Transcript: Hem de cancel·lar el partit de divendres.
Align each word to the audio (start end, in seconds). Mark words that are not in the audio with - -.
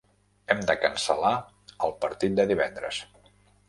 Hem 0.53 0.63
de 0.71 0.75
cancel·lar 0.85 1.35
el 1.89 1.97
partit 2.07 2.43
de 2.43 2.51
divendres. 2.57 3.09